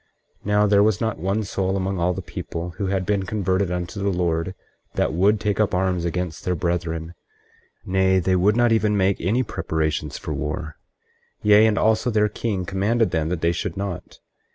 [0.43, 3.69] 24:6 Now there was not one soul among all the people who had been converted
[3.69, 4.55] unto the Lord
[4.95, 7.13] that would take up arms against their brethren;
[7.85, 10.75] nay, they would not even make any preparations for war;
[11.43, 14.17] yea, and also their king commanded them that they should not.